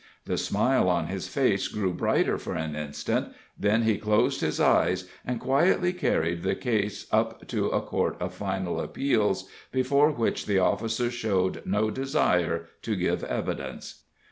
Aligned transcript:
The 0.25 0.39
smile 0.39 0.89
on 0.89 1.05
his 1.09 1.27
face 1.27 1.67
grew 1.67 1.93
brighter 1.93 2.39
for 2.39 2.55
an 2.55 2.75
instant, 2.75 3.35
then 3.55 3.83
he 3.83 3.99
closed 3.99 4.41
his 4.41 4.59
eyes 4.59 5.07
and 5.23 5.39
quietly 5.39 5.93
carried 5.93 6.41
the 6.41 6.55
case 6.55 7.05
up 7.11 7.47
to 7.49 7.67
a 7.67 7.81
Court 7.83 8.17
of 8.19 8.33
Final 8.33 8.81
Appeals, 8.81 9.47
before 9.71 10.09
which 10.09 10.47
the 10.47 10.57
officer 10.57 11.11
showed 11.11 11.61
no 11.67 11.91
desire 11.91 12.65
to 12.81 12.95
give 12.95 13.23
evidence. 13.23 14.05